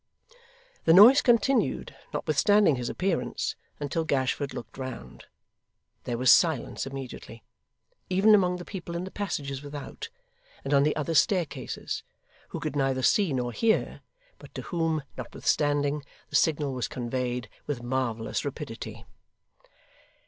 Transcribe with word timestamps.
The 0.85 0.93
noise 0.95 1.21
continued, 1.21 1.95
notwithstanding 2.11 2.75
his 2.75 2.89
appearance, 2.89 3.55
until 3.79 4.03
Gashford 4.03 4.51
looked 4.51 4.79
round. 4.79 5.25
There 6.05 6.17
was 6.17 6.31
silence 6.31 6.87
immediately 6.87 7.43
even 8.09 8.33
among 8.33 8.55
the 8.55 8.65
people 8.65 8.95
in 8.95 9.03
the 9.03 9.11
passages 9.11 9.61
without, 9.61 10.09
and 10.65 10.73
on 10.73 10.81
the 10.81 10.95
other 10.95 11.13
staircases, 11.13 12.01
who 12.49 12.59
could 12.59 12.75
neither 12.75 13.03
see 13.03 13.31
nor 13.31 13.51
hear, 13.51 14.01
but 14.39 14.55
to 14.55 14.63
whom, 14.63 15.03
notwithstanding, 15.17 16.03
the 16.31 16.35
signal 16.35 16.73
was 16.73 16.87
conveyed 16.87 17.47
with 17.67 17.83
marvellous 17.83 18.43
rapidity. 18.43 19.05